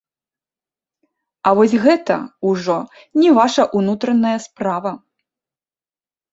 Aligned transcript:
А 1.49 1.53
вось 1.59 1.75
гэта 1.83 2.17
ўжо 2.53 2.79
не 3.21 3.29
ваша 3.41 3.69
ўнутраная 3.83 4.35
справа. 4.49 4.91